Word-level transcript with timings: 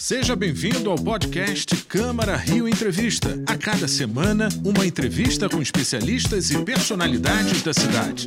Seja 0.00 0.34
bem-vindo 0.34 0.90
ao 0.90 0.96
podcast 0.96 1.76
Câmara 1.84 2.34
Rio 2.34 2.66
Entrevista. 2.66 3.38
A 3.46 3.54
cada 3.54 3.86
semana, 3.86 4.48
uma 4.64 4.86
entrevista 4.86 5.46
com 5.46 5.60
especialistas 5.60 6.50
e 6.50 6.64
personalidades 6.64 7.62
da 7.62 7.74
cidade. 7.74 8.26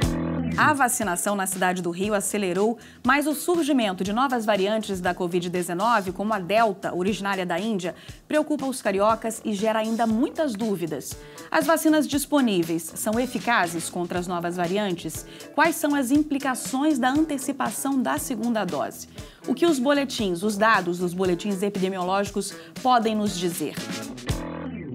A 0.56 0.72
vacinação 0.72 1.36
na 1.36 1.48
cidade 1.48 1.82
do 1.82 1.90
Rio 1.90 2.14
acelerou, 2.14 2.78
mas 3.04 3.26
o 3.26 3.34
surgimento 3.34 4.04
de 4.04 4.14
novas 4.14 4.46
variantes 4.46 5.02
da 5.02 5.14
Covid-19, 5.14 6.14
como 6.14 6.32
a 6.32 6.38
Delta, 6.40 6.94
originária 6.94 7.44
da 7.44 7.60
Índia, 7.60 7.96
preocupa 8.28 8.68
os 8.68 8.80
cariocas 8.80 9.42
e 9.44 9.54
gera 9.54 9.80
ainda 9.80 10.06
muitas 10.06 10.54
dúvidas. 10.54 11.18
As 11.50 11.66
vacinas 11.66 12.08
disponíveis 12.08 12.84
são 12.96 13.20
eficazes 13.20 13.90
contra 13.90 14.20
as 14.20 14.28
novas 14.28 14.56
variantes? 14.56 15.26
Quais 15.56 15.76
são 15.76 15.96
as 15.96 16.12
implicações 16.12 17.00
da 17.00 17.10
antecipação 17.10 18.00
da 18.00 18.20
segunda 18.20 18.64
dose? 18.64 19.10
O 19.48 19.56
que 19.56 19.66
os 19.66 19.80
boletins, 19.80 20.44
os 20.44 20.56
dados 20.56 21.00
dos 21.00 21.16
boletins 21.16 21.64
epidemiológicos 21.64 22.54
podem 22.82 23.16
nos 23.16 23.36
dizer? 23.36 23.74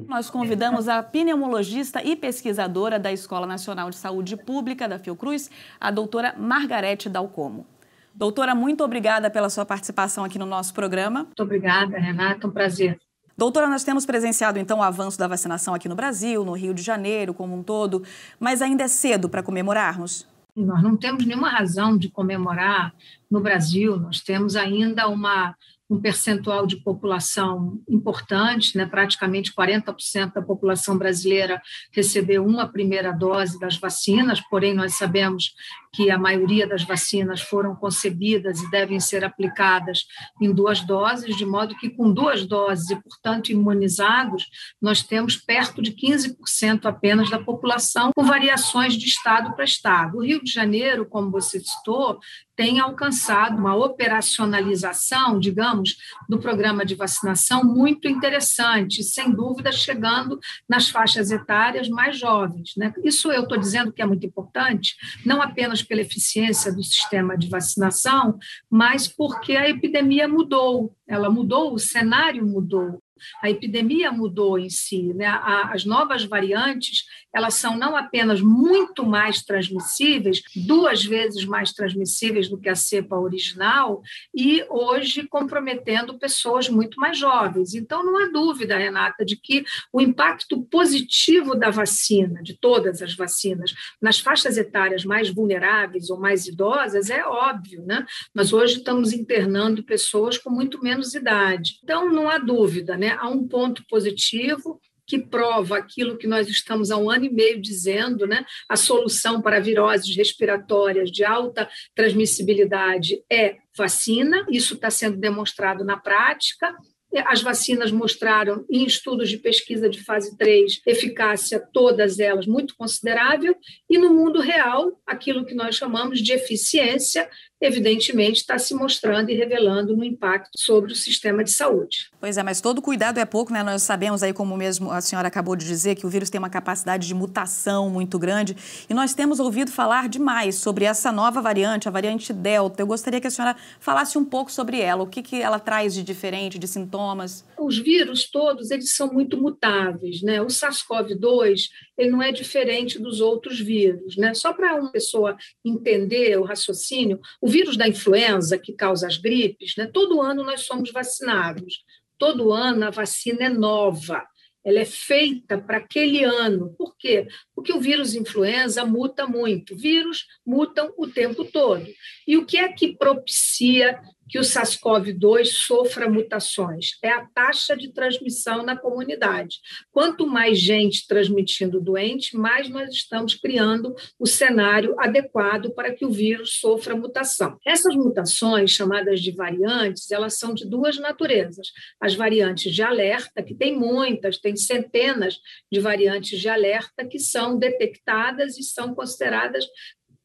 Nós 0.08 0.30
convidamos 0.30 0.88
a 0.88 1.02
pneumologista 1.02 2.02
e 2.02 2.16
pesquisadora 2.16 2.98
da 2.98 3.12
Escola 3.12 3.46
Nacional 3.46 3.90
de 3.90 3.96
Saúde 3.96 4.38
Pública 4.38 4.88
da 4.88 4.98
Fiocruz, 4.98 5.50
a 5.78 5.90
doutora 5.90 6.34
Margarete 6.38 7.10
Dalcomo. 7.10 7.66
Doutora, 8.14 8.54
muito 8.54 8.82
obrigada 8.82 9.30
pela 9.30 9.50
sua 9.50 9.66
participação 9.66 10.24
aqui 10.24 10.38
no 10.38 10.46
nosso 10.46 10.72
programa. 10.72 11.24
Muito 11.24 11.42
obrigada, 11.42 11.98
Renata, 11.98 12.48
um 12.48 12.50
prazer. 12.50 12.98
Doutora, 13.36 13.68
nós 13.68 13.84
temos 13.84 14.06
presenciado 14.06 14.58
então 14.58 14.78
o 14.78 14.82
avanço 14.82 15.18
da 15.18 15.28
vacinação 15.28 15.74
aqui 15.74 15.88
no 15.88 15.94
Brasil, 15.94 16.42
no 16.42 16.54
Rio 16.54 16.72
de 16.72 16.82
Janeiro 16.82 17.34
como 17.34 17.54
um 17.54 17.62
todo, 17.62 18.02
mas 18.40 18.62
ainda 18.62 18.84
é 18.84 18.88
cedo 18.88 19.28
para 19.28 19.42
comemorarmos? 19.42 20.26
Nós 20.56 20.82
não 20.82 20.96
temos 20.96 21.24
nenhuma 21.24 21.50
razão 21.50 21.96
de 21.96 22.08
comemorar 22.08 22.92
no 23.30 23.40
Brasil, 23.40 23.96
nós 23.98 24.22
temos 24.22 24.56
ainda 24.56 25.06
uma 25.06 25.54
um 25.90 26.00
percentual 26.00 26.66
de 26.66 26.76
população 26.76 27.80
importante, 27.88 28.76
né? 28.76 28.84
praticamente 28.84 29.54
40% 29.54 30.34
da 30.34 30.42
população 30.42 30.98
brasileira 30.98 31.60
recebeu 31.92 32.44
uma 32.44 32.66
primeira 32.66 33.10
dose 33.10 33.58
das 33.58 33.76
vacinas, 33.76 34.40
porém 34.50 34.74
nós 34.74 34.96
sabemos 34.96 35.54
que 35.92 36.10
a 36.10 36.18
maioria 36.18 36.66
das 36.66 36.82
vacinas 36.82 37.40
foram 37.40 37.74
concebidas 37.74 38.60
e 38.60 38.70
devem 38.70 39.00
ser 39.00 39.24
aplicadas 39.24 40.04
em 40.40 40.52
duas 40.52 40.80
doses, 40.80 41.36
de 41.36 41.44
modo 41.44 41.76
que 41.76 41.90
com 41.90 42.12
duas 42.12 42.46
doses 42.46 42.90
e, 42.90 42.96
portanto, 42.96 43.50
imunizados, 43.50 44.46
nós 44.80 45.02
temos 45.02 45.36
perto 45.36 45.82
de 45.82 45.92
15% 45.92 46.86
apenas 46.86 47.30
da 47.30 47.38
população, 47.38 48.10
com 48.14 48.24
variações 48.24 48.94
de 48.94 49.06
estado 49.06 49.54
para 49.54 49.64
estado. 49.64 50.18
O 50.18 50.22
Rio 50.22 50.42
de 50.42 50.50
Janeiro, 50.52 51.06
como 51.06 51.30
você 51.30 51.60
citou, 51.60 52.18
tem 52.58 52.80
alcançado 52.80 53.56
uma 53.56 53.76
operacionalização, 53.76 55.38
digamos, 55.38 55.96
do 56.28 56.40
programa 56.40 56.84
de 56.84 56.96
vacinação 56.96 57.62
muito 57.62 58.08
interessante, 58.08 59.04
sem 59.04 59.30
dúvida 59.30 59.70
chegando 59.70 60.40
nas 60.68 60.88
faixas 60.88 61.30
etárias 61.30 61.88
mais 61.88 62.18
jovens. 62.18 62.72
Né? 62.76 62.92
Isso 63.04 63.30
eu 63.30 63.44
estou 63.44 63.56
dizendo 63.56 63.92
que 63.92 64.02
é 64.02 64.06
muito 64.06 64.26
importante, 64.26 64.96
não 65.24 65.40
apenas 65.40 65.77
pela 65.86 66.00
eficiência 66.00 66.72
do 66.72 66.82
sistema 66.82 67.36
de 67.36 67.48
vacinação, 67.48 68.38
mas 68.70 69.08
porque 69.08 69.56
a 69.56 69.68
epidemia 69.68 70.28
mudou, 70.28 70.94
ela 71.06 71.30
mudou, 71.30 71.74
o 71.74 71.78
cenário 71.78 72.46
mudou 72.46 73.02
a 73.42 73.50
epidemia 73.50 74.10
mudou 74.12 74.58
em 74.58 74.70
si, 74.70 75.12
né? 75.14 75.26
as 75.70 75.84
novas 75.84 76.24
variantes 76.24 77.04
elas 77.32 77.54
são 77.54 77.76
não 77.76 77.96
apenas 77.96 78.40
muito 78.40 79.04
mais 79.04 79.42
transmissíveis, 79.42 80.42
duas 80.56 81.04
vezes 81.04 81.44
mais 81.44 81.72
transmissíveis 81.72 82.48
do 82.48 82.58
que 82.58 82.68
a 82.68 82.74
cepa 82.74 83.16
original, 83.16 84.02
e 84.34 84.64
hoje 84.68 85.26
comprometendo 85.28 86.18
pessoas 86.18 86.68
muito 86.68 86.98
mais 86.98 87.18
jovens. 87.18 87.74
Então, 87.74 88.04
não 88.04 88.16
há 88.16 88.28
dúvida, 88.28 88.76
Renata, 88.76 89.24
de 89.24 89.36
que 89.36 89.64
o 89.92 90.00
impacto 90.00 90.62
positivo 90.64 91.54
da 91.54 91.70
vacina, 91.70 92.42
de 92.42 92.58
todas 92.58 93.02
as 93.02 93.14
vacinas, 93.14 93.74
nas 94.00 94.18
faixas 94.18 94.56
etárias 94.56 95.04
mais 95.04 95.28
vulneráveis 95.28 96.10
ou 96.10 96.18
mais 96.18 96.46
idosas 96.46 97.10
é 97.10 97.24
óbvio, 97.24 97.84
né? 97.84 98.06
Mas 98.34 98.52
hoje 98.52 98.78
estamos 98.78 99.12
internando 99.12 99.82
pessoas 99.82 100.38
com 100.38 100.50
muito 100.50 100.82
menos 100.82 101.14
idade. 101.14 101.78
Então, 101.84 102.10
não 102.10 102.28
há 102.28 102.38
dúvida, 102.38 102.96
né? 102.96 103.07
Há 103.12 103.28
um 103.28 103.46
ponto 103.46 103.84
positivo 103.88 104.80
que 105.08 105.18
prova 105.18 105.78
aquilo 105.78 106.18
que 106.18 106.26
nós 106.26 106.48
estamos 106.48 106.90
há 106.90 106.98
um 106.98 107.10
ano 107.10 107.24
e 107.24 107.32
meio 107.32 107.60
dizendo, 107.60 108.26
né? 108.26 108.44
A 108.68 108.76
solução 108.76 109.40
para 109.40 109.58
viroses 109.58 110.14
respiratórias 110.14 111.10
de 111.10 111.24
alta 111.24 111.68
transmissibilidade 111.94 113.24
é 113.32 113.56
vacina, 113.74 114.46
isso 114.50 114.74
está 114.74 114.90
sendo 114.90 115.16
demonstrado 115.16 115.82
na 115.82 115.96
prática. 115.96 116.76
As 117.24 117.40
vacinas 117.40 117.90
mostraram, 117.90 118.66
em 118.70 118.84
estudos 118.84 119.30
de 119.30 119.38
pesquisa 119.38 119.88
de 119.88 120.04
fase 120.04 120.36
3, 120.36 120.82
eficácia, 120.86 121.58
todas 121.72 122.18
elas 122.18 122.46
muito 122.46 122.76
considerável, 122.76 123.56
e 123.88 123.96
no 123.96 124.12
mundo 124.12 124.40
real, 124.40 125.00
aquilo 125.06 125.46
que 125.46 125.54
nós 125.54 125.74
chamamos 125.74 126.20
de 126.20 126.34
eficiência, 126.34 127.26
evidentemente 127.60 128.38
está 128.38 128.58
se 128.58 128.74
mostrando 128.74 129.30
e 129.30 129.34
revelando 129.34 129.96
no 129.96 130.04
impacto 130.04 130.50
sobre 130.56 130.92
o 130.92 130.96
sistema 130.96 131.42
de 131.42 131.50
saúde. 131.50 132.10
Pois 132.20 132.38
é, 132.38 132.42
mas 132.42 132.60
todo 132.60 132.80
cuidado 132.80 133.18
é 133.18 133.24
pouco, 133.24 133.52
né? 133.52 133.62
Nós 133.62 133.82
sabemos 133.82 134.22
aí, 134.22 134.32
como 134.32 134.56
mesmo 134.56 134.90
a 134.90 135.00
senhora 135.00 135.28
acabou 135.28 135.56
de 135.56 135.66
dizer, 135.66 135.94
que 135.96 136.06
o 136.06 136.08
vírus 136.08 136.30
tem 136.30 136.38
uma 136.38 136.50
capacidade 136.50 137.06
de 137.06 137.14
mutação 137.14 137.90
muito 137.90 138.18
grande 138.18 138.56
e 138.88 138.94
nós 138.94 139.14
temos 139.14 139.40
ouvido 139.40 139.70
falar 139.70 140.08
demais 140.08 140.56
sobre 140.56 140.84
essa 140.84 141.10
nova 141.10 141.40
variante, 141.40 141.88
a 141.88 141.90
variante 141.90 142.32
Delta. 142.32 142.82
Eu 142.82 142.86
gostaria 142.86 143.20
que 143.20 143.26
a 143.26 143.30
senhora 143.30 143.56
falasse 143.80 144.16
um 144.16 144.24
pouco 144.24 144.52
sobre 144.52 144.80
ela, 144.80 145.02
o 145.02 145.06
que, 145.06 145.22
que 145.22 145.40
ela 145.40 145.58
traz 145.58 145.94
de 145.94 146.02
diferente, 146.02 146.58
de 146.58 146.68
sintomas. 146.68 147.44
Os 147.58 147.78
vírus 147.78 148.30
todos, 148.30 148.70
eles 148.70 148.94
são 148.94 149.12
muito 149.12 149.36
mutáveis, 149.40 150.22
né? 150.22 150.40
O 150.40 150.46
SARS-CoV-2, 150.46 151.68
ele 151.96 152.10
não 152.10 152.22
é 152.22 152.30
diferente 152.30 152.98
dos 152.98 153.20
outros 153.20 153.58
vírus, 153.58 154.16
né? 154.16 154.32
Só 154.34 154.52
para 154.52 154.76
uma 154.76 154.92
pessoa 154.92 155.36
entender 155.64 156.38
o 156.38 156.44
raciocínio, 156.44 157.20
o 157.40 157.47
o 157.48 157.50
vírus 157.50 157.78
da 157.78 157.88
influenza, 157.88 158.58
que 158.58 158.74
causa 158.74 159.06
as 159.06 159.16
gripes, 159.16 159.74
né, 159.78 159.86
todo 159.86 160.20
ano 160.20 160.44
nós 160.44 160.66
somos 160.66 160.92
vacinados. 160.92 161.82
Todo 162.18 162.52
ano 162.52 162.84
a 162.84 162.90
vacina 162.90 163.44
é 163.44 163.48
nova, 163.48 164.22
ela 164.62 164.80
é 164.80 164.84
feita 164.84 165.56
para 165.56 165.78
aquele 165.78 166.22
ano. 166.24 166.74
Por 166.76 166.94
quê? 166.98 167.26
Porque 167.54 167.72
o 167.72 167.80
vírus 167.80 168.14
influenza 168.14 168.84
muta 168.84 169.26
muito. 169.26 169.74
Vírus 169.74 170.26
mutam 170.44 170.92
o 170.98 171.06
tempo 171.06 171.42
todo. 171.42 171.86
E 172.26 172.36
o 172.36 172.44
que 172.44 172.58
é 172.58 172.70
que 172.70 172.94
propicia 172.94 173.98
que 174.28 174.38
o 174.38 174.42
SARS-CoV-2 174.42 175.46
sofra 175.46 176.08
mutações? 176.08 176.98
É 177.02 177.10
a 177.10 177.24
taxa 177.24 177.76
de 177.76 177.92
transmissão 177.92 178.62
na 178.62 178.76
comunidade. 178.76 179.58
Quanto 179.90 180.26
mais 180.26 180.58
gente 180.58 181.06
transmitindo 181.06 181.80
doente, 181.80 182.36
mais 182.36 182.68
nós 182.68 182.90
estamos 182.90 183.34
criando 183.34 183.94
o 184.18 184.26
cenário 184.26 184.94
adequado 184.98 185.70
para 185.70 185.92
que 185.94 186.04
o 186.04 186.10
vírus 186.10 186.54
sofra 186.60 186.94
mutação. 186.94 187.58
Essas 187.66 187.94
mutações, 187.94 188.70
chamadas 188.70 189.20
de 189.20 189.32
variantes, 189.32 190.10
elas 190.10 190.38
são 190.38 190.52
de 190.52 190.68
duas 190.68 190.98
naturezas. 190.98 191.68
As 192.00 192.14
variantes 192.14 192.74
de 192.74 192.82
alerta, 192.82 193.42
que 193.42 193.54
tem 193.54 193.76
muitas, 193.76 194.38
tem 194.38 194.56
centenas 194.56 195.38
de 195.70 195.80
variantes 195.80 196.38
de 196.38 196.48
alerta 196.48 197.06
que 197.06 197.18
são 197.18 197.58
detectadas 197.58 198.58
e 198.58 198.62
são 198.62 198.94
consideradas 198.94 199.66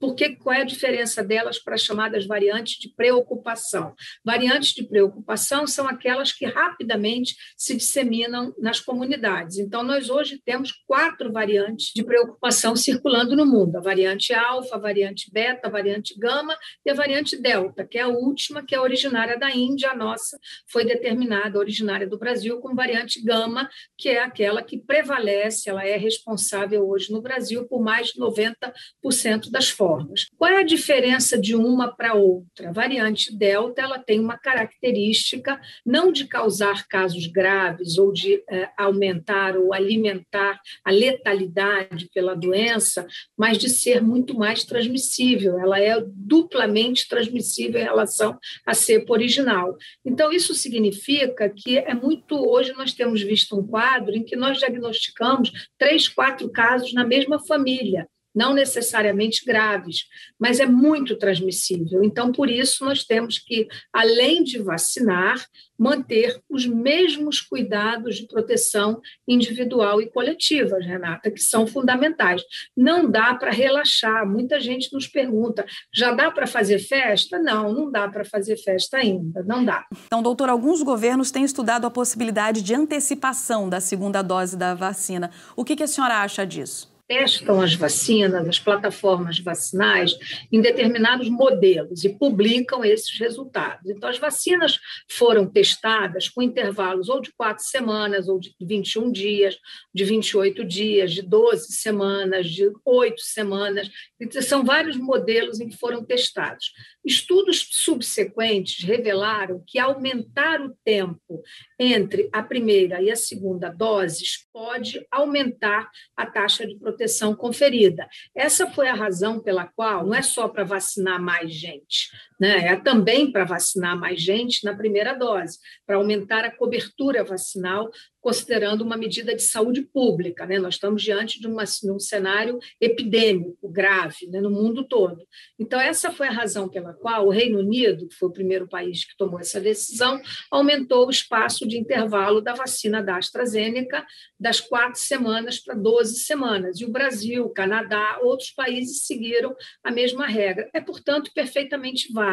porque 0.03 0.35
qual 0.35 0.53
é 0.53 0.63
a 0.63 0.65
diferença 0.65 1.23
delas 1.23 1.57
para 1.57 1.75
as 1.75 1.81
chamadas 1.81 2.25
variantes 2.25 2.77
de 2.77 2.89
preocupação? 2.89 3.95
Variantes 4.21 4.73
de 4.73 4.83
preocupação 4.83 5.65
são 5.65 5.87
aquelas 5.87 6.33
que 6.33 6.45
rapidamente 6.45 7.37
se 7.55 7.73
disseminam 7.73 8.53
nas 8.59 8.81
comunidades. 8.81 9.59
Então, 9.59 9.81
nós 9.81 10.09
hoje 10.09 10.41
temos 10.43 10.73
quatro 10.85 11.31
variantes 11.31 11.93
de 11.95 12.03
preocupação 12.03 12.75
circulando 12.75 13.33
no 13.33 13.45
mundo: 13.45 13.77
a 13.77 13.79
variante 13.79 14.33
alfa, 14.33 14.75
a 14.75 14.77
variante 14.77 15.31
beta, 15.31 15.69
a 15.69 15.71
variante 15.71 16.19
gama 16.19 16.53
e 16.85 16.91
a 16.91 16.93
variante 16.93 17.41
delta, 17.41 17.85
que 17.85 17.97
é 17.97 18.01
a 18.01 18.09
última, 18.09 18.61
que 18.61 18.75
é 18.75 18.81
originária 18.81 19.39
da 19.39 19.51
Índia, 19.51 19.91
a 19.91 19.95
nossa 19.95 20.37
foi 20.67 20.83
determinada 20.83 21.57
originária 21.57 22.05
do 22.05 22.19
Brasil 22.19 22.59
como 22.59 22.75
variante 22.75 23.23
gama, 23.23 23.69
que 23.97 24.09
é 24.09 24.21
aquela 24.21 24.61
que 24.61 24.77
prevalece, 24.77 25.69
ela 25.69 25.87
é 25.87 25.95
responsável 25.95 26.89
hoje 26.89 27.09
no 27.09 27.21
Brasil 27.21 27.65
por 27.69 27.81
mais 27.81 28.07
de 28.07 28.19
90% 28.19 29.49
das 29.49 29.69
formas 29.69 29.92
formas. 29.93 30.27
Qual 30.37 30.51
é 30.51 30.57
a 30.57 30.63
diferença 30.63 31.37
de 31.37 31.55
uma 31.55 31.87
para 31.87 32.15
outra? 32.15 32.69
A 32.69 32.71
variante 32.71 33.35
Delta 33.35 33.81
ela 33.81 33.99
tem 33.99 34.19
uma 34.19 34.37
característica 34.37 35.59
não 35.85 36.11
de 36.11 36.25
causar 36.25 36.87
casos 36.87 37.27
graves 37.27 37.97
ou 37.97 38.11
de 38.11 38.43
é, 38.49 38.69
aumentar 38.77 39.55
ou 39.55 39.73
alimentar 39.73 40.59
a 40.83 40.91
letalidade 40.91 42.09
pela 42.13 42.35
doença, 42.35 43.05
mas 43.37 43.57
de 43.57 43.69
ser 43.69 44.01
muito 44.01 44.35
mais 44.35 44.63
transmissível. 44.63 45.59
Ela 45.59 45.79
é 45.79 46.03
duplamente 46.07 47.07
transmissível 47.07 47.79
em 47.79 47.83
relação 47.83 48.37
à 48.65 48.73
cepa 48.73 49.13
original. 49.13 49.77
Então, 50.03 50.31
isso 50.31 50.53
significa 50.53 51.49
que 51.49 51.77
é 51.77 51.93
muito. 51.93 52.35
Hoje, 52.35 52.73
nós 52.73 52.93
temos 52.93 53.21
visto 53.21 53.55
um 53.55 53.65
quadro 53.65 54.15
em 54.15 54.23
que 54.23 54.35
nós 54.35 54.57
diagnosticamos 54.57 55.51
três, 55.77 56.07
quatro 56.07 56.49
casos 56.49 56.93
na 56.93 57.05
mesma 57.05 57.39
família 57.39 58.07
não 58.33 58.53
necessariamente 58.53 59.45
graves, 59.45 60.05
mas 60.39 60.59
é 60.59 60.65
muito 60.65 61.17
transmissível. 61.17 62.03
Então, 62.03 62.31
por 62.31 62.49
isso, 62.49 62.83
nós 62.83 63.03
temos 63.03 63.37
que, 63.37 63.67
além 63.91 64.43
de 64.43 64.59
vacinar, 64.59 65.43
manter 65.77 66.41
os 66.49 66.65
mesmos 66.65 67.41
cuidados 67.41 68.15
de 68.15 68.27
proteção 68.27 69.01
individual 69.27 70.01
e 70.01 70.09
coletiva, 70.09 70.77
Renata, 70.79 71.29
que 71.31 71.41
são 71.41 71.67
fundamentais. 71.67 72.41
Não 72.75 73.09
dá 73.09 73.33
para 73.35 73.51
relaxar. 73.51 74.25
Muita 74.27 74.59
gente 74.59 74.93
nos 74.93 75.07
pergunta: 75.07 75.65
já 75.93 76.13
dá 76.13 76.31
para 76.31 76.47
fazer 76.47 76.79
festa? 76.79 77.39
Não, 77.39 77.73
não 77.73 77.91
dá 77.91 78.07
para 78.07 78.23
fazer 78.23 78.55
festa 78.57 78.97
ainda, 78.97 79.43
não 79.43 79.65
dá. 79.65 79.85
Então, 80.05 80.21
doutor, 80.21 80.49
alguns 80.49 80.81
governos 80.81 81.31
têm 81.31 81.43
estudado 81.43 81.85
a 81.85 81.91
possibilidade 81.91 82.61
de 82.61 82.73
antecipação 82.73 83.67
da 83.67 83.79
segunda 83.79 84.21
dose 84.21 84.55
da 84.55 84.73
vacina. 84.73 85.31
O 85.55 85.65
que, 85.65 85.81
a 85.83 85.87
senhora 85.87 86.21
acha 86.21 86.45
disso? 86.45 86.92
Testam 87.07 87.61
as 87.61 87.73
vacinas, 87.73 88.47
as 88.47 88.59
plataformas 88.59 89.39
vacinais, 89.39 90.15
em 90.51 90.61
determinados 90.61 91.29
modelos 91.29 92.03
e 92.03 92.09
publicam 92.09 92.83
esses 92.83 93.19
resultados. 93.19 93.89
Então, 93.89 94.09
as 94.09 94.17
vacinas 94.17 94.79
foram 95.09 95.45
testadas 95.45 96.29
com 96.29 96.41
intervalos 96.41 97.09
ou 97.09 97.21
de 97.21 97.31
quatro 97.33 97.63
semanas, 97.63 98.27
ou 98.27 98.39
de 98.39 98.53
21 98.61 99.11
dias, 99.11 99.57
de 99.93 100.03
28 100.03 100.63
dias, 100.63 101.11
de 101.11 101.21
12 101.21 101.73
semanas, 101.73 102.49
de 102.49 102.71
oito 102.85 103.21
semanas. 103.21 103.89
Então, 104.19 104.41
são 104.41 104.63
vários 104.63 104.97
modelos 104.97 105.59
em 105.59 105.69
que 105.69 105.77
foram 105.77 106.03
testados. 106.03 106.71
Estudos 107.05 107.67
subsequentes 107.71 108.83
revelaram 108.85 109.63
que 109.67 109.77
aumentar 109.77 110.61
o 110.61 110.73
tempo 110.83 111.41
entre 111.77 112.29
a 112.31 112.41
primeira 112.41 113.01
e 113.01 113.11
a 113.11 113.15
segunda 113.15 113.69
doses 113.69 114.47
pode 114.53 115.05
aumentar 115.11 115.89
a 116.15 116.25
taxa 116.25 116.65
de 116.65 116.75
proteção 116.75 117.35
conferida. 117.35 118.07
Essa 118.35 118.69
foi 118.69 118.87
a 118.87 118.93
razão 118.93 119.39
pela 119.39 119.67
qual 119.67 120.05
não 120.05 120.15
é 120.15 120.21
só 120.21 120.47
para 120.47 120.63
vacinar 120.63 121.21
mais 121.21 121.53
gente, 121.53 122.09
né? 122.43 122.67
é 122.67 122.75
também 122.75 123.31
para 123.31 123.45
vacinar 123.45 123.97
mais 123.97 124.21
gente 124.21 124.65
na 124.65 124.75
primeira 124.75 125.13
dose, 125.13 125.59
para 125.87 125.95
aumentar 125.95 126.43
a 126.43 126.51
cobertura 126.51 127.23
vacinal 127.23 127.89
considerando 128.23 128.81
uma 128.81 128.95
medida 128.95 129.35
de 129.35 129.41
saúde 129.41 129.81
pública. 129.81 130.45
Né? 130.45 130.57
Nós 130.57 130.75
estamos 130.75 131.03
diante 131.03 131.41
de, 131.41 131.47
uma, 131.47 131.65
de 131.65 131.91
um 131.91 131.99
cenário 131.99 132.57
epidêmico 132.79 133.69
grave 133.69 134.27
né, 134.27 134.39
no 134.39 134.49
mundo 134.49 134.85
todo. 134.85 135.27
Então, 135.59 135.79
essa 135.79 136.09
foi 136.09 136.29
a 136.29 136.31
razão 136.31 136.69
pela 136.69 136.93
qual 136.93 137.27
o 137.27 137.29
Reino 137.29 137.59
Unido, 137.59 138.07
que 138.07 138.15
foi 138.15 138.29
o 138.29 138.33
primeiro 138.33 138.67
país 138.67 139.03
que 139.03 139.17
tomou 139.17 139.41
essa 139.41 139.59
decisão, 139.59 140.21
aumentou 140.49 141.07
o 141.07 141.11
espaço 141.11 141.67
de 141.67 141.77
intervalo 141.77 142.39
da 142.39 142.53
vacina 142.53 143.03
da 143.03 143.17
AstraZeneca 143.17 144.05
das 144.39 144.61
quatro 144.61 145.01
semanas 145.01 145.59
para 145.59 145.75
12 145.75 146.19
semanas. 146.19 146.79
E 146.79 146.85
o 146.85 146.91
Brasil, 146.91 147.49
Canadá, 147.49 148.19
outros 148.21 148.51
países 148.51 149.05
seguiram 149.05 149.53
a 149.83 149.91
mesma 149.91 150.27
regra. 150.27 150.69
É, 150.73 150.79
portanto, 150.79 151.29
perfeitamente 151.35 152.11
válido. 152.13 152.32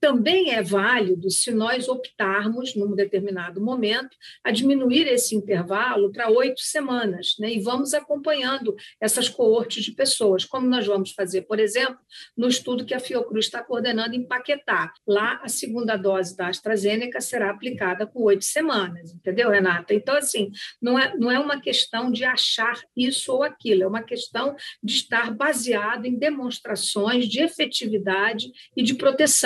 Também 0.00 0.54
é 0.54 0.62
válido 0.62 1.30
se 1.30 1.50
nós 1.50 1.88
optarmos, 1.88 2.74
num 2.74 2.94
determinado 2.94 3.60
momento, 3.60 4.16
a 4.42 4.50
diminuir 4.50 5.06
esse 5.06 5.30
esse 5.30 5.36
intervalo 5.36 6.10
para 6.10 6.28
oito 6.28 6.60
semanas, 6.60 7.36
né? 7.38 7.52
e 7.52 7.60
vamos 7.60 7.94
acompanhando 7.94 8.74
essas 9.00 9.28
coortes 9.28 9.84
de 9.84 9.92
pessoas, 9.92 10.44
como 10.44 10.66
nós 10.66 10.86
vamos 10.86 11.12
fazer, 11.12 11.42
por 11.42 11.60
exemplo, 11.60 11.98
no 12.36 12.48
estudo 12.48 12.84
que 12.84 12.94
a 12.94 13.00
Fiocruz 13.00 13.46
está 13.46 13.62
coordenando 13.62 14.14
em 14.14 14.26
Paquetá. 14.26 14.92
Lá, 15.06 15.40
a 15.42 15.48
segunda 15.48 15.96
dose 15.96 16.36
da 16.36 16.48
AstraZeneca 16.48 17.20
será 17.20 17.50
aplicada 17.50 18.06
com 18.06 18.22
oito 18.22 18.44
semanas, 18.44 19.12
entendeu, 19.12 19.50
Renata? 19.50 19.94
Então, 19.94 20.16
assim, 20.16 20.50
não 20.82 20.98
é, 20.98 21.16
não 21.16 21.30
é 21.30 21.38
uma 21.38 21.60
questão 21.60 22.10
de 22.10 22.24
achar 22.24 22.80
isso 22.96 23.32
ou 23.32 23.42
aquilo, 23.42 23.84
é 23.84 23.86
uma 23.86 24.02
questão 24.02 24.56
de 24.82 24.94
estar 24.94 25.32
baseado 25.32 26.06
em 26.06 26.16
demonstrações 26.16 27.28
de 27.28 27.40
efetividade 27.40 28.50
e 28.76 28.82
de 28.82 28.94
proteção, 28.94 29.39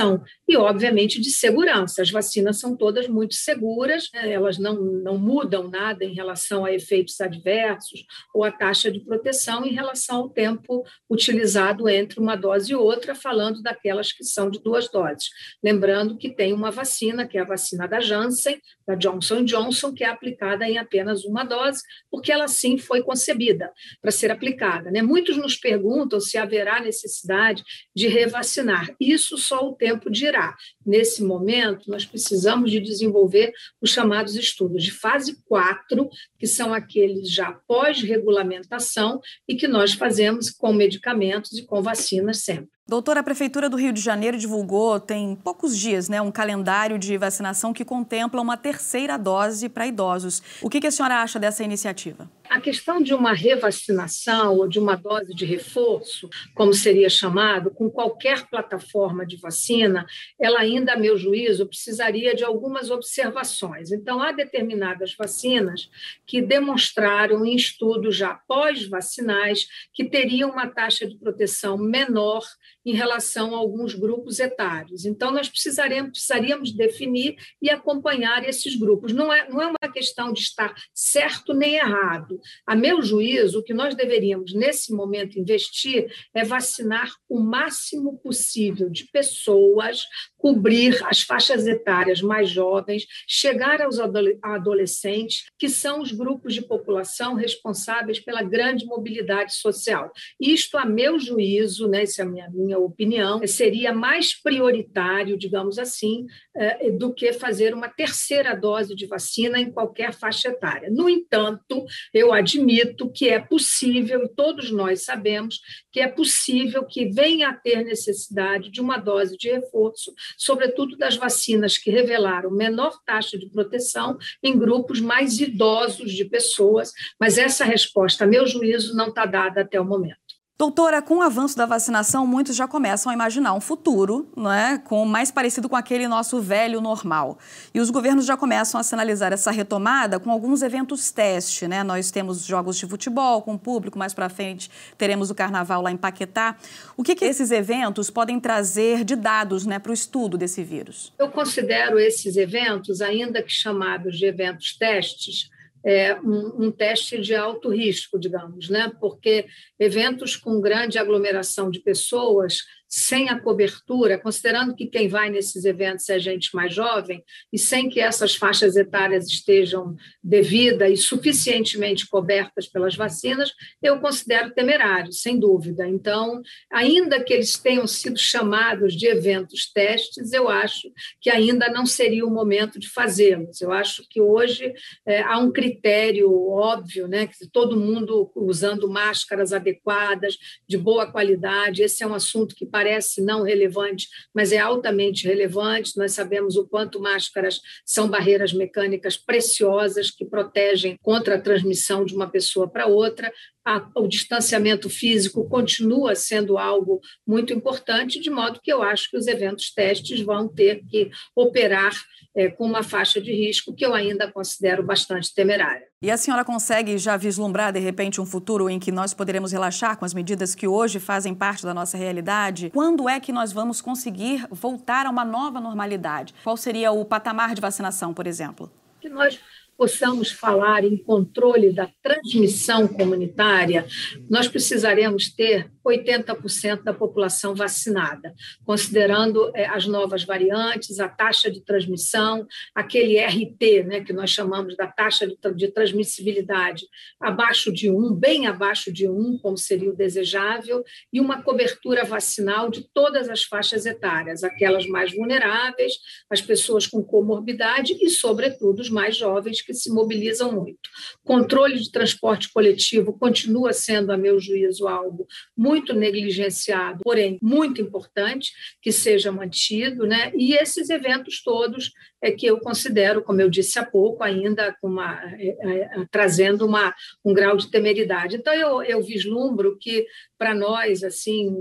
e, 0.48 0.56
obviamente, 0.56 1.20
de 1.20 1.30
segurança. 1.30 2.02
As 2.02 2.10
vacinas 2.10 2.58
são 2.58 2.76
todas 2.76 3.08
muito 3.08 3.34
seguras, 3.34 4.08
né? 4.12 4.32
elas 4.32 4.58
não, 4.58 4.74
não 4.74 5.18
mudam 5.18 5.68
nada 5.68 6.04
em 6.04 6.14
relação 6.14 6.64
a 6.64 6.72
efeitos 6.72 7.20
adversos 7.20 8.04
ou 8.34 8.44
a 8.44 8.50
taxa 8.50 8.90
de 8.90 9.00
proteção 9.00 9.64
em 9.64 9.72
relação 9.72 10.16
ao 10.16 10.28
tempo 10.28 10.84
utilizado 11.10 11.88
entre 11.88 12.20
uma 12.20 12.36
dose 12.36 12.72
e 12.72 12.74
outra, 12.74 13.14
falando 13.14 13.62
daquelas 13.62 14.12
que 14.12 14.24
são 14.24 14.50
de 14.50 14.62
duas 14.62 14.90
doses. 14.90 15.28
Lembrando 15.62 16.16
que 16.16 16.34
tem 16.34 16.52
uma 16.52 16.70
vacina, 16.70 17.26
que 17.26 17.38
é 17.38 17.40
a 17.40 17.46
vacina 17.46 17.86
da 17.86 18.00
Janssen, 18.00 18.60
da 18.86 18.94
Johnson 18.94 19.44
Johnson, 19.44 19.92
que 19.92 20.04
é 20.04 20.08
aplicada 20.08 20.68
em 20.68 20.78
apenas 20.78 21.24
uma 21.24 21.44
dose, 21.44 21.82
porque 22.10 22.30
ela 22.30 22.48
sim 22.48 22.76
foi 22.78 23.02
concebida 23.02 23.72
para 24.00 24.10
ser 24.10 24.30
aplicada. 24.30 24.90
Né? 24.90 25.02
Muitos 25.02 25.36
nos 25.36 25.56
perguntam 25.56 26.20
se 26.20 26.36
haverá 26.36 26.80
necessidade 26.80 27.62
de 27.94 28.08
revacinar. 28.08 28.94
Isso 29.00 29.38
só 29.38 29.66
o 29.66 29.73
tempo 29.74 30.10
dirá. 30.10 30.56
Nesse 30.84 31.22
momento, 31.22 31.90
nós 31.90 32.04
precisamos 32.04 32.70
de 32.70 32.80
desenvolver 32.80 33.52
os 33.80 33.90
chamados 33.90 34.36
estudos 34.36 34.82
de 34.82 34.90
fase 34.90 35.36
4, 35.44 36.08
que 36.38 36.46
são 36.46 36.72
aqueles 36.72 37.30
já 37.30 37.52
pós-regulamentação 37.66 39.20
e 39.48 39.54
que 39.54 39.68
nós 39.68 39.92
fazemos 39.92 40.50
com 40.50 40.72
medicamentos 40.72 41.52
e 41.52 41.64
com 41.64 41.82
vacinas 41.82 42.38
sempre. 42.38 42.74
Doutora, 42.86 43.20
a 43.20 43.22
Prefeitura 43.22 43.70
do 43.70 43.78
Rio 43.78 43.94
de 43.94 44.00
Janeiro 44.02 44.36
divulgou, 44.36 45.00
tem 45.00 45.34
poucos 45.34 45.78
dias, 45.78 46.10
né, 46.10 46.20
um 46.20 46.30
calendário 46.30 46.98
de 46.98 47.16
vacinação 47.16 47.72
que 47.72 47.82
contempla 47.82 48.42
uma 48.42 48.58
terceira 48.58 49.16
dose 49.16 49.70
para 49.70 49.86
idosos. 49.86 50.42
O 50.60 50.68
que, 50.68 50.82
que 50.82 50.86
a 50.86 50.90
senhora 50.90 51.22
acha 51.22 51.38
dessa 51.38 51.64
iniciativa? 51.64 52.30
A 52.50 52.60
questão 52.60 53.02
de 53.02 53.14
uma 53.14 53.32
revacinação 53.32 54.58
ou 54.58 54.68
de 54.68 54.78
uma 54.78 54.96
dose 54.96 55.34
de 55.34 55.46
reforço, 55.46 56.28
como 56.54 56.74
seria 56.74 57.08
chamado, 57.08 57.70
com 57.70 57.88
qualquer 57.88 58.46
plataforma 58.50 59.24
de 59.24 59.38
vacina, 59.38 60.04
ela 60.38 60.60
ainda, 60.60 60.92
a 60.92 60.98
meu 60.98 61.16
juízo, 61.16 61.66
precisaria 61.66 62.34
de 62.34 62.44
algumas 62.44 62.90
observações. 62.90 63.92
Então, 63.92 64.20
há 64.22 64.30
determinadas 64.30 65.14
vacinas 65.16 65.88
que 66.26 66.42
demonstraram 66.42 67.46
em 67.46 67.56
estudos 67.56 68.14
já 68.14 68.34
pós-vacinais 68.46 69.66
que 69.94 70.04
teriam 70.04 70.50
uma 70.50 70.68
taxa 70.68 71.06
de 71.06 71.16
proteção 71.16 71.78
menor 71.78 72.44
em 72.84 72.94
relação 72.94 73.54
a 73.54 73.58
alguns 73.58 73.94
grupos 73.94 74.38
etários. 74.38 75.04
Então, 75.04 75.30
nós 75.30 75.48
precisaremos, 75.48 76.10
precisaríamos 76.10 76.72
definir 76.72 77.36
e 77.60 77.70
acompanhar 77.70 78.46
esses 78.48 78.76
grupos. 78.76 79.12
Não 79.12 79.32
é, 79.32 79.48
não 79.48 79.62
é 79.62 79.66
uma 79.66 79.92
questão 79.92 80.32
de 80.32 80.40
estar 80.40 80.74
certo 80.92 81.54
nem 81.54 81.74
errado. 81.76 82.40
A 82.66 82.74
meu 82.74 83.02
juízo, 83.02 83.60
o 83.60 83.62
que 83.62 83.74
nós 83.74 83.94
deveríamos, 83.94 84.52
nesse 84.54 84.92
momento, 84.92 85.38
investir 85.38 86.06
é 86.34 86.44
vacinar 86.44 87.10
o 87.28 87.40
máximo 87.40 88.18
possível 88.18 88.90
de 88.90 89.06
pessoas, 89.10 90.04
cobrir 90.44 91.02
as 91.06 91.22
faixas 91.22 91.66
etárias 91.66 92.20
mais 92.20 92.50
jovens, 92.50 93.06
chegar 93.26 93.80
aos 93.80 93.98
adolescentes, 94.42 95.46
que 95.58 95.70
são 95.70 96.02
os 96.02 96.12
grupos 96.12 96.52
de 96.52 96.60
população 96.60 97.32
responsáveis 97.32 98.20
pela 98.20 98.42
grande 98.42 98.84
mobilidade 98.84 99.54
social. 99.54 100.12
Isto, 100.38 100.76
a 100.76 100.84
meu 100.84 101.18
juízo, 101.18 101.88
né, 101.88 102.02
essa 102.02 102.20
é 102.20 102.26
a 102.26 102.28
minha, 102.28 102.50
minha 102.50 102.78
opinião, 102.78 103.40
seria 103.46 103.94
mais 103.94 104.34
prioritário, 104.34 105.38
digamos 105.38 105.78
assim, 105.78 106.26
eh, 106.54 106.90
do 106.90 107.14
que 107.14 107.32
fazer 107.32 107.72
uma 107.72 107.88
terceira 107.88 108.54
dose 108.54 108.94
de 108.94 109.06
vacina 109.06 109.58
em 109.58 109.72
qualquer 109.72 110.12
faixa 110.12 110.48
etária. 110.48 110.90
No 110.90 111.08
entanto, 111.08 111.86
eu 112.12 112.34
admito 112.34 113.10
que 113.10 113.30
é 113.30 113.40
possível, 113.40 114.22
e 114.24 114.28
todos 114.28 114.70
nós 114.70 115.04
sabemos, 115.04 115.58
que 115.90 116.00
é 116.00 116.06
possível 116.06 116.84
que 116.84 117.06
venha 117.06 117.48
a 117.48 117.54
ter 117.54 117.82
necessidade 117.82 118.70
de 118.70 118.82
uma 118.82 118.98
dose 118.98 119.38
de 119.38 119.50
reforço, 119.50 120.12
sobretudo 120.36 120.96
das 120.96 121.16
vacinas 121.16 121.78
que 121.78 121.90
revelaram 121.90 122.50
menor 122.50 122.98
taxa 123.04 123.38
de 123.38 123.48
proteção 123.48 124.18
em 124.42 124.58
grupos 124.58 125.00
mais 125.00 125.38
idosos 125.40 126.12
de 126.12 126.24
pessoas, 126.24 126.92
mas 127.20 127.38
essa 127.38 127.64
resposta, 127.64 128.24
a 128.24 128.26
meu 128.26 128.46
juízo, 128.46 128.96
não 128.96 129.08
está 129.08 129.26
dada 129.26 129.60
até 129.60 129.80
o 129.80 129.84
momento. 129.84 130.23
Doutora, 130.56 131.02
com 131.02 131.16
o 131.16 131.22
avanço 131.22 131.56
da 131.56 131.66
vacinação, 131.66 132.24
muitos 132.28 132.54
já 132.54 132.68
começam 132.68 133.10
a 133.10 133.12
imaginar 133.12 133.54
um 133.54 133.60
futuro 133.60 134.30
né, 134.36 134.80
com 134.84 135.04
mais 135.04 135.28
parecido 135.28 135.68
com 135.68 135.74
aquele 135.74 136.06
nosso 136.06 136.40
velho 136.40 136.80
normal. 136.80 137.40
E 137.74 137.80
os 137.80 137.90
governos 137.90 138.24
já 138.24 138.36
começam 138.36 138.80
a 138.80 138.84
sinalizar 138.84 139.32
essa 139.32 139.50
retomada 139.50 140.20
com 140.20 140.30
alguns 140.30 140.62
eventos 140.62 141.10
teste. 141.10 141.66
Né? 141.66 141.82
Nós 141.82 142.12
temos 142.12 142.44
jogos 142.44 142.76
de 142.76 142.86
futebol 142.86 143.42
com 143.42 143.58
público, 143.58 143.98
mais 143.98 144.14
para 144.14 144.28
frente 144.28 144.70
teremos 144.96 145.28
o 145.28 145.34
carnaval 145.34 145.82
lá 145.82 145.90
em 145.90 145.96
Paquetá. 145.96 146.56
O 146.96 147.02
que, 147.02 147.16
que 147.16 147.24
esses 147.24 147.50
eventos 147.50 148.08
podem 148.08 148.38
trazer 148.38 149.02
de 149.02 149.16
dados 149.16 149.66
né, 149.66 149.80
para 149.80 149.90
o 149.90 149.92
estudo 149.94 150.38
desse 150.38 150.62
vírus? 150.62 151.12
Eu 151.18 151.32
considero 151.32 151.98
esses 151.98 152.36
eventos, 152.36 153.00
ainda 153.00 153.42
que 153.42 153.50
chamados 153.50 154.16
de 154.16 154.26
eventos 154.26 154.76
testes, 154.76 155.50
é, 155.84 156.18
um, 156.20 156.66
um, 156.66 156.70
teste 156.70 157.20
de 157.20 157.34
alto 157.34 157.68
risco, 157.68 158.18
digamos, 158.18 158.70
né? 158.70 158.90
porque 158.98 159.46
eventos 159.78 160.34
com 160.34 160.60
grande 160.60 160.98
aglomeração 160.98 161.70
de 161.70 161.80
pessoas 161.80 162.62
sem 162.88 163.28
a 163.28 163.40
cobertura, 163.40 164.16
considerando 164.18 164.74
que 164.74 164.86
quem 164.86 165.08
vai 165.08 165.28
nesses 165.28 165.64
eventos 165.64 166.08
é 166.08 166.18
gente 166.18 166.54
mais 166.54 166.72
jovem, 166.72 167.24
e 167.52 167.58
sem 167.58 167.88
que 167.88 168.00
essas 168.00 168.36
faixas 168.36 168.76
etárias 168.76 169.26
estejam 169.26 169.96
devida 170.22 170.88
e 170.88 170.96
suficientemente 170.96 172.06
cobertas 172.08 172.68
pelas 172.68 172.94
vacinas, 172.94 173.50
eu 173.82 173.98
considero 173.98 174.54
temerário, 174.54 175.12
sem 175.12 175.40
dúvida. 175.40 175.88
Então, 175.88 176.40
ainda 176.70 177.22
que 177.22 177.32
eles 177.32 177.58
tenham 177.58 177.86
sido 177.86 178.16
chamados 178.16 178.94
de 178.94 179.08
eventos 179.08 179.70
testes, 179.72 180.32
eu 180.32 180.48
acho 180.48 180.88
que 181.20 181.30
ainda 181.30 181.68
não 181.68 181.86
seria 181.86 182.24
o 182.24 182.30
momento 182.30 182.78
de 182.78 182.88
fazê-los. 182.88 183.60
Eu 183.60 183.72
acho 183.72 184.06
que 184.08 184.20
hoje 184.20 184.72
é, 185.04 185.20
há 185.20 185.38
um 185.38 185.50
critério 185.50 186.32
óbvio, 186.48 187.08
né, 187.08 187.26
que 187.26 187.34
todo 187.50 187.76
mundo 187.76 188.30
usando 188.36 188.88
máscaras 188.88 189.52
adequadas, 189.52 190.38
de 190.68 190.78
boa 190.78 191.10
qualidade. 191.10 191.82
Esse 191.82 192.04
é 192.04 192.06
um 192.06 192.14
assunto 192.14 192.54
que 192.54 192.64
parece 192.64 192.83
não 193.22 193.42
relevante, 193.42 194.08
mas 194.34 194.52
é 194.52 194.58
altamente 194.58 195.26
relevante. 195.26 195.96
Nós 195.96 196.12
sabemos 196.12 196.56
o 196.56 196.66
quanto 196.66 197.00
máscaras 197.00 197.60
são 197.84 198.08
barreiras 198.08 198.52
mecânicas 198.52 199.16
preciosas 199.16 200.10
que 200.10 200.24
protegem 200.24 200.96
contra 201.02 201.36
a 201.36 201.40
transmissão 201.40 202.04
de 202.04 202.14
uma 202.14 202.28
pessoa 202.28 202.68
para 202.68 202.86
outra 202.86 203.32
a, 203.64 203.86
o 203.94 204.06
distanciamento 204.06 204.90
físico 204.90 205.48
continua 205.48 206.14
sendo 206.14 206.58
algo 206.58 207.00
muito 207.26 207.52
importante, 207.52 208.20
de 208.20 208.30
modo 208.30 208.60
que 208.62 208.72
eu 208.72 208.82
acho 208.82 209.10
que 209.10 209.16
os 209.16 209.26
eventos 209.26 209.72
testes 209.72 210.20
vão 210.20 210.46
ter 210.46 210.84
que 210.84 211.10
operar 211.34 211.94
é, 212.36 212.48
com 212.48 212.66
uma 212.66 212.82
faixa 212.82 213.20
de 213.20 213.32
risco 213.32 213.74
que 213.74 213.86
eu 213.86 213.94
ainda 213.94 214.30
considero 214.30 214.82
bastante 214.82 215.32
temerária. 215.34 215.86
E 216.02 216.10
a 216.10 216.16
senhora 216.16 216.44
consegue 216.44 216.98
já 216.98 217.16
vislumbrar, 217.16 217.72
de 217.72 217.78
repente, 217.78 218.20
um 218.20 218.26
futuro 218.26 218.68
em 218.68 218.78
que 218.78 218.92
nós 218.92 219.14
poderemos 219.14 219.52
relaxar 219.52 219.96
com 219.96 220.04
as 220.04 220.12
medidas 220.12 220.54
que 220.54 220.66
hoje 220.66 221.00
fazem 221.00 221.34
parte 221.34 221.62
da 221.62 221.72
nossa 221.72 221.96
realidade? 221.96 222.70
Quando 222.74 223.08
é 223.08 223.18
que 223.18 223.32
nós 223.32 223.52
vamos 223.52 223.80
conseguir 223.80 224.46
voltar 224.50 225.06
a 225.06 225.10
uma 225.10 225.24
nova 225.24 225.60
normalidade? 225.60 226.34
Qual 226.44 226.56
seria 226.56 226.92
o 226.92 227.04
patamar 227.04 227.54
de 227.54 227.60
vacinação, 227.60 228.12
por 228.12 228.26
exemplo? 228.26 228.70
Que 229.00 229.08
nós 229.08 229.40
possamos 229.76 230.30
falar 230.30 230.84
em 230.84 230.96
controle 230.96 231.72
da 231.72 231.88
transmissão 232.02 232.86
comunitária, 232.86 233.86
nós 234.28 234.48
precisaremos 234.48 235.30
ter 235.30 235.70
80% 235.84 236.82
da 236.82 236.94
população 236.94 237.54
vacinada, 237.54 238.34
considerando 238.64 239.50
é, 239.54 239.66
as 239.66 239.86
novas 239.86 240.24
variantes, 240.24 240.98
a 240.98 241.08
taxa 241.08 241.50
de 241.50 241.60
transmissão, 241.60 242.46
aquele 242.74 243.18
RT, 243.18 243.84
né, 243.84 244.00
que 244.00 244.12
nós 244.12 244.30
chamamos 244.30 244.76
da 244.76 244.86
taxa 244.86 245.26
de, 245.26 245.36
de 245.54 245.68
transmissibilidade, 245.68 246.86
abaixo 247.20 247.72
de 247.72 247.90
1, 247.90 248.14
bem 248.14 248.46
abaixo 248.46 248.92
de 248.92 249.08
1, 249.08 249.38
como 249.38 249.56
seria 249.56 249.90
o 249.90 249.96
desejável, 249.96 250.82
e 251.12 251.20
uma 251.20 251.42
cobertura 251.42 252.04
vacinal 252.04 252.70
de 252.70 252.88
todas 252.92 253.28
as 253.28 253.44
faixas 253.44 253.84
etárias, 253.84 254.42
aquelas 254.42 254.86
mais 254.86 255.14
vulneráveis, 255.14 255.94
as 256.30 256.40
pessoas 256.40 256.86
com 256.86 257.02
comorbidade 257.02 257.96
e, 258.00 258.08
sobretudo, 258.08 258.80
os 258.80 258.90
mais 258.90 259.16
jovens 259.16 259.60
que 259.60 259.74
se 259.74 259.90
mobilizam 259.90 260.52
muito. 260.52 260.88
Controle 261.22 261.78
de 261.78 261.90
transporte 261.90 262.52
coletivo 262.52 263.18
continua 263.18 263.72
sendo, 263.72 264.12
a 264.12 264.16
meu 264.16 264.38
juízo, 264.40 264.88
algo 264.88 265.26
muito 265.56 265.73
muito 265.74 265.92
negligenciado, 265.92 267.00
porém 267.02 267.36
muito 267.42 267.80
importante 267.80 268.52
que 268.80 268.92
seja 268.92 269.32
mantido, 269.32 270.06
né? 270.06 270.32
E 270.36 270.54
esses 270.54 270.88
eventos 270.88 271.42
todos 271.42 271.90
é 272.22 272.30
que 272.30 272.46
eu 272.46 272.60
considero, 272.60 273.22
como 273.22 273.40
eu 273.40 273.50
disse 273.50 273.78
há 273.78 273.84
pouco, 273.84 274.22
ainda 274.22 274.74
uma, 274.80 275.20
é, 275.36 275.48
é, 275.48 276.06
trazendo 276.12 276.64
uma, 276.64 276.94
um 277.24 277.34
grau 277.34 277.56
de 277.56 277.70
temeridade. 277.70 278.36
Então 278.36 278.54
eu, 278.54 278.82
eu 278.82 279.02
vislumbro 279.02 279.76
que 279.80 280.06
para 280.38 280.54
nós 280.54 281.02
assim 281.02 281.52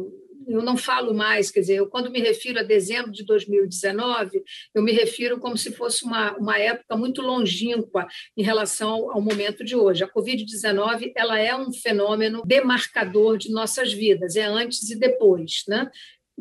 eu 0.48 0.62
não 0.62 0.78
falo 0.78 1.14
mais, 1.14 1.52
quer 1.52 1.62
dizer, 1.62 1.76
eu, 1.76 1.88
quando 1.88 2.12
me 2.12 2.20
refiro 2.20 2.60
a 2.60 2.64
dezembro 2.64 3.12
de 3.12 3.24
2019, 3.26 4.44
eu 4.74 4.84
me 4.84 4.92
refiro 4.92 5.40
como 5.40 5.58
se 5.58 5.72
fosse 5.72 6.04
uma, 6.04 6.36
uma 6.38 6.58
época 6.58 6.96
muito 6.96 7.22
longínqua 7.22 8.08
em 8.36 8.44
relação 8.44 9.12
ao 9.12 9.22
momento 9.22 9.64
de 9.64 9.76
hoje. 9.76 10.04
A 10.04 10.12
Covid-19 10.12 11.12
ela 11.16 11.40
é 11.40 11.56
um 11.56 11.72
fenômeno 11.72 12.44
demarcador 12.46 13.38
de 13.38 13.52
nossas 13.52 13.94
vidas, 13.94 14.36
é 14.36 14.46
antes 14.46 14.90
e 14.90 14.98
depois. 14.98 15.64
Né? 15.68 15.90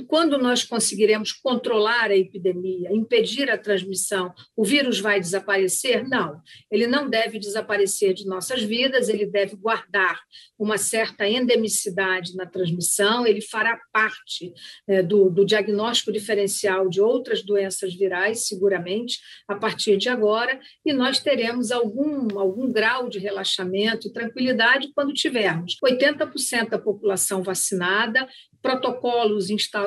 Quando 0.07 0.39
nós 0.39 0.65
conseguiremos 0.65 1.33
controlar 1.33 2.11
a 2.11 2.17
epidemia, 2.17 2.91
impedir 2.93 3.51
a 3.51 3.59
transmissão, 3.59 4.33
o 4.57 4.65
vírus 4.65 4.99
vai 4.99 5.21
desaparecer? 5.21 6.09
Não, 6.09 6.41
ele 6.71 6.87
não 6.87 7.11
deve 7.11 7.39
desaparecer 7.39 8.15
de 8.15 8.27
nossas 8.27 8.63
vidas, 8.63 9.09
ele 9.09 9.27
deve 9.27 9.55
guardar 9.55 10.19
uma 10.59 10.79
certa 10.79 11.29
endemicidade 11.29 12.35
na 12.35 12.47
transmissão, 12.47 13.27
ele 13.27 13.43
fará 13.43 13.79
parte 13.93 14.55
é, 14.89 15.03
do, 15.03 15.29
do 15.29 15.45
diagnóstico 15.45 16.13
diferencial 16.13 16.89
de 16.89 17.01
outras 17.01 17.45
doenças 17.45 17.95
virais, 17.95 18.47
seguramente, 18.47 19.19
a 19.47 19.57
partir 19.57 19.99
de 19.99 20.09
agora, 20.09 20.59
e 20.87 20.93
nós 20.93 21.19
teremos 21.19 21.71
algum, 21.71 22.39
algum 22.39 22.73
grau 22.73 23.09
de 23.09 23.19
relaxamento 23.19 24.09
e 24.09 24.13
tranquilidade 24.13 24.91
quando 24.95 25.13
tivermos 25.13 25.77
80% 25.85 26.71
da 26.71 26.79
população 26.79 27.43
vacinada, 27.43 28.27
protocolos 28.63 29.51
instalados 29.51 29.82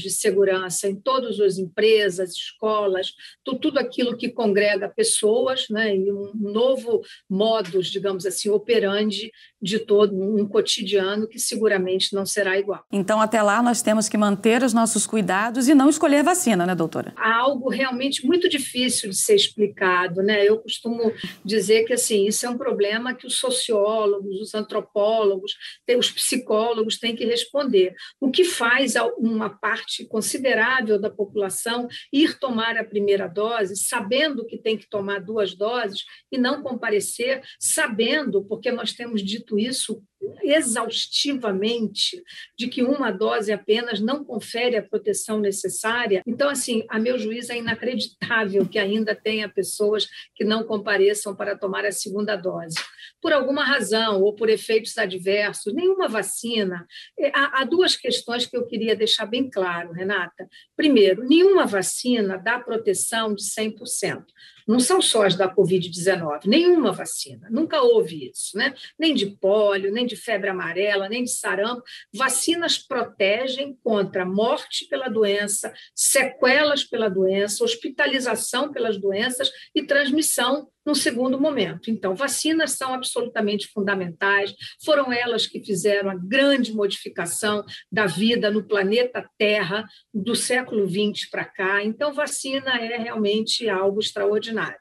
de 0.00 0.10
segurança 0.10 0.88
em 0.88 0.96
todas 0.96 1.40
as 1.40 1.58
empresas, 1.58 2.32
escolas, 2.32 3.12
tudo 3.44 3.78
aquilo 3.78 4.16
que 4.16 4.28
congrega 4.28 4.88
pessoas, 4.88 5.66
né, 5.70 5.96
e 5.96 6.12
um 6.12 6.32
novo 6.34 7.02
modus, 7.28 7.88
digamos 7.88 8.26
assim, 8.26 8.48
operandi 8.48 9.30
de 9.60 9.78
todo 9.78 10.14
um 10.14 10.46
cotidiano 10.46 11.26
que 11.26 11.38
seguramente 11.38 12.14
não 12.14 12.24
será 12.26 12.58
igual. 12.58 12.84
Então, 12.92 13.20
até 13.20 13.42
lá, 13.42 13.62
nós 13.62 13.82
temos 13.82 14.08
que 14.08 14.16
manter 14.16 14.62
os 14.62 14.72
nossos 14.72 15.06
cuidados 15.06 15.68
e 15.68 15.74
não 15.74 15.88
escolher 15.88 16.22
vacina, 16.22 16.66
né, 16.66 16.74
doutora? 16.74 17.12
Há 17.16 17.36
algo 17.36 17.68
realmente 17.68 18.24
muito 18.24 18.48
difícil 18.48 19.10
de 19.10 19.16
ser 19.16 19.34
explicado, 19.34 20.22
né? 20.22 20.44
Eu 20.44 20.58
costumo 20.58 21.12
dizer 21.44 21.84
que, 21.84 21.92
assim, 21.92 22.26
isso 22.26 22.46
é 22.46 22.50
um 22.50 22.58
problema 22.58 23.14
que 23.14 23.26
os 23.26 23.36
sociólogos, 23.36 24.40
os 24.40 24.54
antropólogos, 24.54 25.56
os 25.98 26.10
psicólogos 26.10 26.98
têm 26.98 27.16
que 27.16 27.24
responder 27.24 27.94
o 28.20 28.30
que 28.30 28.44
faz 28.44 28.94
uma 29.18 29.50
parte 29.50 30.04
considerável 30.06 31.00
da 31.00 31.10
população 31.10 31.88
ir 32.12 32.38
tomar 32.38 32.76
a 32.76 32.84
primeira 32.84 33.26
dose, 33.26 33.76
sabendo 33.76 34.46
que 34.46 34.58
tem 34.58 34.76
que 34.76 34.88
tomar 34.88 35.20
duas 35.20 35.54
doses 35.54 36.04
e 36.30 36.38
não 36.38 36.62
comparecer, 36.62 37.42
sabendo, 37.58 38.44
porque 38.44 38.70
nós 38.70 38.92
temos 38.92 39.22
dito 39.22 39.58
isso 39.58 40.02
exaustivamente 40.42 42.22
de 42.56 42.68
que 42.68 42.82
uma 42.82 43.10
dose 43.10 43.52
apenas 43.52 44.00
não 44.00 44.24
confere 44.24 44.76
a 44.76 44.82
proteção 44.82 45.38
necessária. 45.38 46.22
Então, 46.26 46.48
assim, 46.48 46.84
a 46.88 46.98
meu 46.98 47.18
juízo 47.18 47.52
é 47.52 47.58
inacreditável 47.58 48.66
que 48.66 48.78
ainda 48.78 49.14
tenha 49.14 49.48
pessoas 49.48 50.08
que 50.34 50.44
não 50.44 50.64
compareçam 50.64 51.34
para 51.34 51.56
tomar 51.56 51.84
a 51.84 51.92
segunda 51.92 52.36
dose. 52.36 52.76
Por 53.20 53.32
alguma 53.32 53.64
razão 53.64 54.22
ou 54.22 54.34
por 54.34 54.48
efeitos 54.48 54.96
adversos, 54.98 55.74
nenhuma 55.74 56.08
vacina. 56.08 56.86
É, 57.18 57.30
há, 57.34 57.60
há 57.60 57.64
duas 57.64 57.96
questões 57.96 58.46
que 58.46 58.56
eu 58.56 58.66
queria 58.66 58.96
deixar 58.96 59.26
bem 59.26 59.50
claro, 59.50 59.92
Renata. 59.92 60.48
Primeiro, 60.76 61.26
nenhuma 61.26 61.66
vacina 61.66 62.38
dá 62.38 62.58
proteção 62.58 63.34
de 63.34 63.42
100% 63.42 64.24
não 64.66 64.80
são 64.80 65.00
só 65.00 65.24
as 65.24 65.36
da 65.36 65.48
Covid-19, 65.54 66.46
nenhuma 66.46 66.90
vacina, 66.90 67.48
nunca 67.50 67.80
houve 67.80 68.30
isso, 68.30 68.56
né? 68.56 68.74
nem 68.98 69.14
de 69.14 69.26
pólio, 69.26 69.92
nem 69.92 70.04
de 70.06 70.16
febre 70.16 70.48
amarela, 70.48 71.08
nem 71.08 71.24
de 71.24 71.30
sarampo. 71.30 71.82
Vacinas 72.14 72.78
protegem 72.78 73.76
contra 73.82 74.24
morte 74.24 74.86
pela 74.88 75.08
doença, 75.08 75.72
sequelas 75.94 76.84
pela 76.84 77.08
doença, 77.08 77.64
hospitalização 77.64 78.72
pelas 78.72 78.98
doenças 78.98 79.50
e 79.74 79.82
transmissão 79.82 80.68
no 80.86 80.94
segundo 80.94 81.40
momento. 81.40 81.90
Então, 81.90 82.14
vacinas 82.14 82.72
são 82.72 82.94
absolutamente 82.94 83.66
fundamentais, 83.66 84.54
foram 84.84 85.12
elas 85.12 85.46
que 85.46 85.62
fizeram 85.62 86.08
a 86.08 86.14
grande 86.14 86.72
modificação 86.72 87.64
da 87.90 88.06
vida 88.06 88.50
no 88.50 88.64
planeta 88.64 89.28
Terra 89.36 89.84
do 90.14 90.36
século 90.36 90.88
XX 90.88 91.28
para 91.28 91.44
cá. 91.44 91.82
Então, 91.82 92.14
vacina 92.14 92.76
é 92.80 92.96
realmente 92.96 93.68
algo 93.68 93.98
extraordinário. 93.98 94.78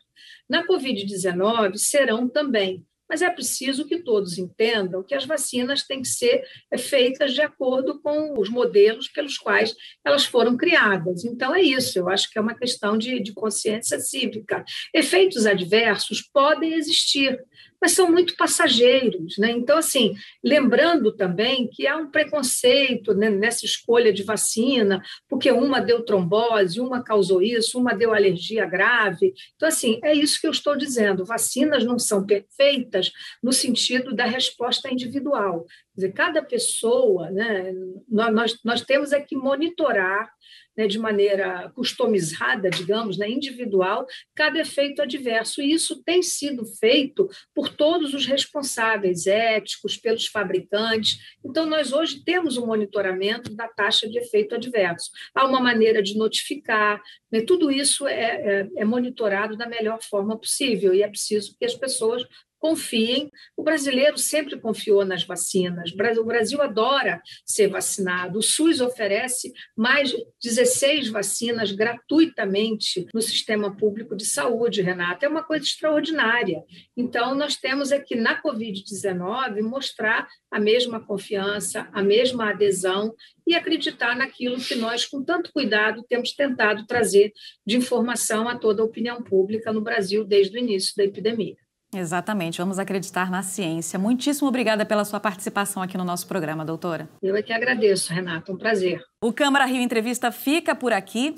Na 0.48 0.65
Covid-19 0.67 1.75
serão 1.75 2.29
também 2.29 2.86
mas 3.09 3.21
é 3.21 3.29
preciso 3.29 3.88
que 3.88 4.00
todos 4.00 4.38
entendam 4.38 5.03
que 5.03 5.15
as 5.15 5.25
vacinas 5.25 5.83
têm 5.83 6.01
que 6.01 6.07
ser 6.07 6.43
é, 6.71 6.77
feitas 6.77 7.33
de 7.33 7.41
acordo 7.41 8.00
com 8.01 8.39
os 8.39 8.50
modelos 8.50 9.07
pelos 9.07 9.38
quais 9.38 9.75
elas 10.03 10.25
foram 10.25 10.57
criadas. 10.57 11.24
Então, 11.24 11.53
é 11.53 11.62
isso, 11.62 12.00
eu 12.00 12.09
acho 12.09 12.29
que 12.29 12.38
é 12.38 12.41
uma 12.41 12.55
questão 12.55 12.97
de, 12.97 13.19
de 13.19 13.33
consciência 13.33 14.00
cívica. 14.00 14.63
Efeitos 14.93 15.45
adversos 15.45 16.21
podem 16.21 16.74
existir, 16.74 17.39
mas 17.82 17.91
são 17.91 18.12
muito 18.12 18.36
passageiros. 18.36 19.38
Né? 19.38 19.51
Então, 19.51 19.77
assim, 19.77 20.13
lembrando 20.44 21.12
também 21.12 21.67
que 21.67 21.88
há 21.88 21.98
um 21.98 22.10
preconceito 22.10 23.13
né, 23.13 23.29
nessa 23.29 23.65
escolha 23.65 24.12
de 24.12 24.24
vacina, 24.24 25.01
porque 25.29 25.51
uma 25.51 25.79
deu 25.79 26.03
trombose, 26.03 26.79
uma 26.79 27.03
causou 27.03 27.41
isso, 27.41 27.79
uma 27.79 27.94
deu 27.94 28.13
alergia 28.13 28.65
grave. 28.65 29.34
Então, 29.55 29.67
assim, 29.67 30.00
é 30.03 30.13
isso 30.13 30.39
que 30.39 30.48
eu 30.48 30.51
estou 30.51 30.77
dizendo: 30.77 31.25
vacinas 31.25 31.84
não 31.84 32.00
são 32.00 32.25
perfeitas 32.25 33.12
no 33.41 33.51
sentido 33.51 34.15
da 34.15 34.25
resposta 34.25 34.91
individual. 34.91 35.65
Dizer, 35.96 36.12
cada 36.12 36.42
pessoa, 36.42 37.32
né, 37.32 37.72
nós, 38.10 38.60
nós 38.64 38.82
temos 38.82 39.14
é 39.14 39.22
que 39.22 39.36
monitorar 39.36 40.30
né, 40.75 40.88
de 40.88 41.00
maneira 41.00 41.72
customizada, 41.74 42.70
digamos, 42.70 43.18
né, 43.18 43.30
individual, 43.30 44.06
cada 44.36 44.60
efeito 44.60 45.02
adverso. 45.02 45.62
E 45.62 45.72
isso 45.72 46.04
tem 46.04 46.22
sido 46.22 46.66
feito 46.66 47.30
por 47.54 47.70
todos 47.70 48.14
os 48.14 48.25
responsáveis 48.25 49.25
éticos, 49.25 49.98
pelos 49.98 50.28
fabricantes. 50.28 51.18
Então, 51.44 51.66
nós 51.66 51.94
hoje 51.94 52.24
temos 52.24 52.58
um 52.58 52.66
monitoramento 52.66 53.56
da 53.56 53.68
taxa 53.68 54.08
de 54.08 54.18
efeito 54.18 54.56
adverso. 54.56 55.12
Há 55.34 55.46
uma 55.46 55.62
maneira 55.62 56.04
de 56.04 56.18
notificar, 56.18 57.02
né, 57.32 57.42
tudo 57.42 57.72
isso 57.72 58.08
é, 58.08 58.62
é, 58.62 58.70
é 58.78 58.86
monitorado 58.86 59.56
da 59.56 59.68
melhor 59.68 60.00
forma 60.04 60.38
possível 60.38 60.94
e 60.94 61.02
é 61.02 61.08
preciso 61.08 61.56
que 61.58 61.66
as 61.66 61.74
pessoas 61.74 62.25
confiem. 62.65 63.29
O 63.55 63.62
brasileiro 63.62 64.17
sempre 64.17 64.60
confiou 64.60 65.05
nas 65.05 65.24
vacinas. 65.24 65.91
O 66.17 66.25
Brasil 66.25 66.60
adora 66.63 67.22
ser 67.45 67.67
vacinado. 67.67 68.39
O 68.39 68.41
SUS 68.41 68.81
oferece 68.81 69.53
mais 69.77 70.10
de 70.10 70.25
16 70.43 71.10
vacinas 71.10 71.72
gratuitamente 71.72 73.05
no 73.13 73.22
sistema 73.22 73.77
público 73.77 74.15
de 74.15 74.25
saúde, 74.25 74.81
Renata. 74.81 75.27
É 75.27 75.29
uma 75.29 75.43
coisa 75.43 75.63
extraordinária. 75.63 76.63
Então, 76.98 77.36
nós 77.36 77.55
temos 77.55 77.91
aqui 77.91 78.15
na 78.15 78.41
Covid-19 78.41 79.62
mostrar 79.62 80.27
a 80.50 80.60
mesma 80.60 81.00
confiança, 81.00 81.88
a 81.93 82.01
mesma 82.01 82.50
adesão 82.50 83.13
e 83.45 83.53
acreditar 83.53 84.15
naquilo 84.15 84.57
que 84.57 84.74
nós, 84.74 85.05
com 85.05 85.24
tanto 85.24 85.53
cuidado, 85.53 86.03
temos 86.10 86.31
tentado 86.31 86.88
trazer 86.88 87.31
de 87.63 87.77
informação 87.77 88.50
a 88.50 88.57
toda 88.57 88.81
a 88.81 88.86
opinião 88.86 89.22
pública 89.22 89.72
no 89.72 89.81
Brasil 89.81 90.25
desde 90.25 90.57
o 90.57 90.60
início 90.60 90.95
da 90.98 91.03
epidemia. 91.03 91.55
Exatamente, 91.96 92.58
vamos 92.58 92.80
acreditar 92.80 93.30
na 93.32 93.42
ciência. 93.42 93.98
Muitíssimo 93.98 94.48
obrigada 94.48 94.86
pela 94.86 95.06
sua 95.06 95.20
participação 95.20 95.82
aqui 95.82 95.98
no 95.98 96.04
nosso 96.04 96.28
programa, 96.28 96.66
doutora. 96.66 97.10
Eu 97.22 97.36
é 97.36 97.42
que 97.42 97.54
agradeço, 97.54 98.14
Renata, 98.14 98.52
um 98.52 98.58
prazer. 98.58 99.02
O 99.22 99.32
Câmara 99.32 99.66
Rio 99.66 99.82
Entrevista 99.82 100.32
fica 100.32 100.75
por 100.75 100.94
aqui. 100.94 101.34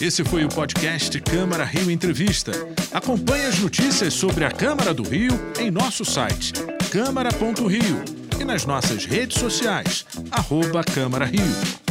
Esse 0.00 0.24
foi 0.24 0.44
o 0.44 0.48
podcast 0.48 1.20
Câmara 1.20 1.64
Rio 1.64 1.90
Entrevista. 1.90 2.52
Acompanhe 2.92 3.46
as 3.46 3.58
notícias 3.58 4.14
sobre 4.14 4.44
a 4.44 4.50
Câmara 4.50 4.92
do 4.92 5.02
Rio 5.02 5.32
em 5.58 5.70
nosso 5.70 6.04
site 6.04 6.52
câmara.rio 6.90 8.04
e 8.40 8.44
nas 8.44 8.64
nossas 8.64 9.04
redes 9.04 9.38
sociais, 9.38 10.06
arroba 10.30 10.82
Câmara 10.84 11.24
Rio. 11.24 11.85